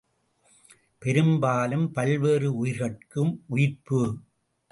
[1.01, 4.01] பெரும்பாலும் பல்வேறு உயிர்கட்கும் உயிர்ப்பு.